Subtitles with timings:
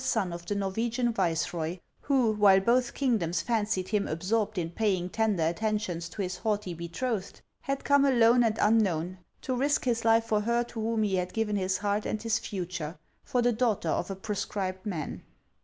[0.03, 5.09] 319 son of the Norwegian viceroy, who, while both kingdoms fancied him absorbed in paying
[5.11, 10.23] tender attentions to his haughty betrothed, had come alone and unknown to risk his life
[10.25, 13.89] for her to whom he had given his heart and his future, for the daughter
[13.89, 15.21] of a proscribed man.